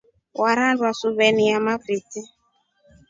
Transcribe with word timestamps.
Warandwa 0.41 0.89
suveta 0.99 1.41
yamafi? 1.51 1.95